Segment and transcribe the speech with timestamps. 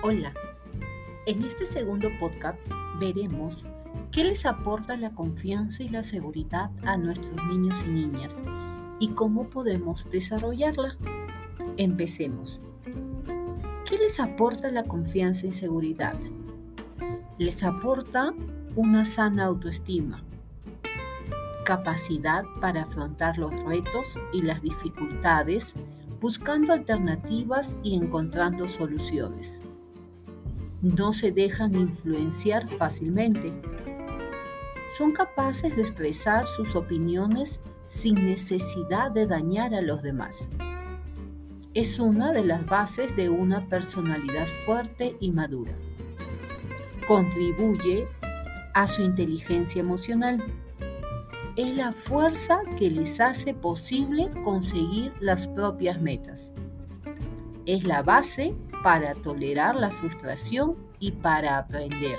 [0.00, 0.32] Hola,
[1.26, 2.56] en este segundo podcast
[3.00, 3.64] veremos
[4.12, 8.40] qué les aporta la confianza y la seguridad a nuestros niños y niñas
[9.00, 10.96] y cómo podemos desarrollarla.
[11.78, 12.60] Empecemos.
[13.84, 16.14] ¿Qué les aporta la confianza y seguridad?
[17.36, 18.32] Les aporta
[18.76, 20.22] una sana autoestima,
[21.64, 25.74] capacidad para afrontar los retos y las dificultades,
[26.20, 29.60] buscando alternativas y encontrando soluciones.
[30.82, 33.52] No se dejan influenciar fácilmente.
[34.96, 40.48] Son capaces de expresar sus opiniones sin necesidad de dañar a los demás.
[41.74, 45.72] Es una de las bases de una personalidad fuerte y madura.
[47.06, 48.06] Contribuye
[48.74, 50.42] a su inteligencia emocional
[51.58, 56.52] es la fuerza que les hace posible conseguir las propias metas.
[57.66, 58.54] Es la base
[58.88, 62.16] para tolerar la frustración y para aprender.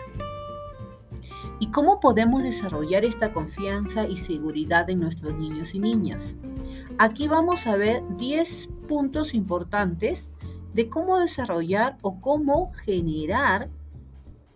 [1.60, 6.36] ¿Y cómo podemos desarrollar esta confianza y seguridad en nuestros niños y niñas?
[7.00, 10.30] Aquí vamos a ver 10 puntos importantes
[10.76, 13.72] de cómo desarrollar o cómo generar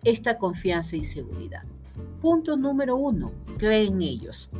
[0.04, 1.64] esta confianza y seguridad.
[2.20, 4.50] Punto número uno, cree en ellos.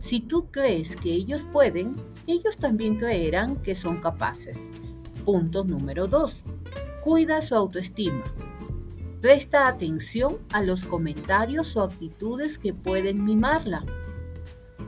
[0.00, 4.60] Si tú crees que ellos pueden, ellos también creerán que son capaces.
[5.24, 6.42] Punto número 2.
[7.02, 8.24] Cuida su autoestima.
[9.22, 13.84] Presta atención a los comentarios o actitudes que pueden mimarla.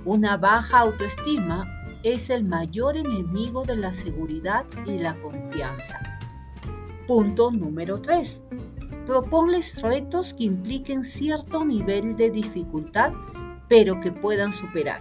[0.04, 1.64] Una baja autoestima
[2.02, 5.98] es el mayor enemigo de la seguridad y la confianza.
[7.06, 8.42] Punto número 3.
[9.06, 13.12] Proponles retos que impliquen cierto nivel de dificultad
[13.68, 15.00] pero que puedan superar.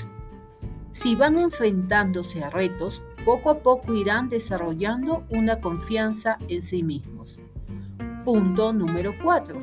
[0.94, 7.40] Si van enfrentándose a retos, poco a poco irán desarrollando una confianza en sí mismos.
[8.26, 9.60] Punto número 4.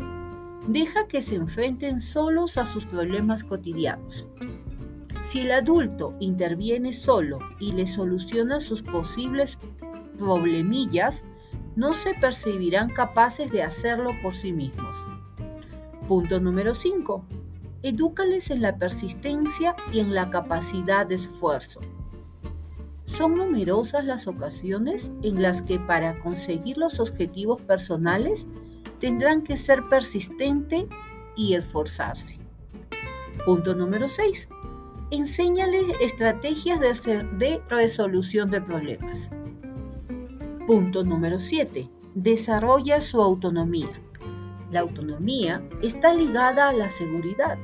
[0.67, 4.27] Deja que se enfrenten solos a sus problemas cotidianos.
[5.25, 9.59] Si el adulto interviene solo y le soluciona sus posibles
[10.19, 11.23] problemillas,
[11.77, 14.97] no se percibirán capaces de hacerlo por sí mismos.
[16.09, 17.25] Punto número 5
[17.83, 21.81] edúcales en la persistencia y en la capacidad de esfuerzo.
[23.05, 28.47] Son numerosas las ocasiones en las que para conseguir los objetivos personales
[29.01, 30.87] tendrán que ser persistente
[31.37, 32.39] y esforzarse.
[33.47, 34.49] Punto número 6.
[35.11, 39.31] Enséñales estrategias de, de resolución de problemas.
[40.67, 41.89] Punto número 7.
[42.15, 43.89] Desarrolla su autonomía.
[44.71, 47.59] La autonomía está ligada a la seguridad.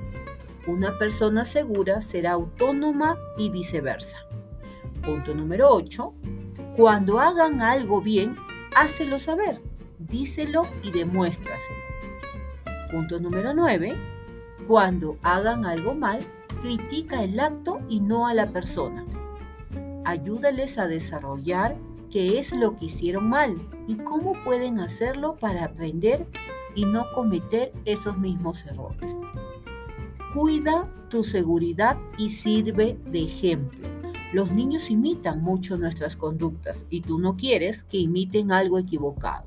[0.66, 4.16] Una persona segura será autónoma y viceversa.
[5.03, 6.14] Punto número 8.
[6.76, 8.37] Cuando hagan algo bien,
[8.75, 9.60] hácelo saber,
[9.98, 11.78] díselo y demuéstraselo.
[12.91, 13.94] Punto número 9.
[14.66, 16.20] Cuando hagan algo mal,
[16.62, 19.04] critica el acto y no a la persona.
[20.06, 21.76] Ayúdales a desarrollar
[22.10, 23.56] qué es lo que hicieron mal
[23.87, 26.26] y cómo pueden hacerlo para aprender
[26.75, 29.12] y no cometer esos mismos errores.
[30.33, 33.89] Cuida tu seguridad y sirve de ejemplo.
[34.33, 39.45] Los niños imitan mucho nuestras conductas y tú no quieres que imiten algo equivocado.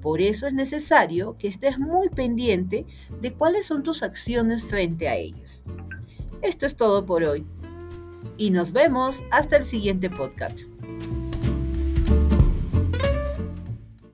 [0.00, 2.86] Por eso es necesario que estés muy pendiente
[3.20, 5.62] de cuáles son tus acciones frente a ellos.
[6.42, 7.44] Esto es todo por hoy
[8.36, 10.60] y nos vemos hasta el siguiente podcast.